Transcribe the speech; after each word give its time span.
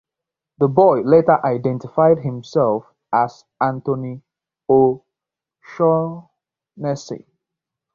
The 0.57 0.67
boy 0.67 1.01
later 1.01 1.39
identified 1.45 2.21
himself 2.21 2.91
as 3.13 3.45
Anthony 3.61 4.23
O'Shaughnessy. 4.67 6.27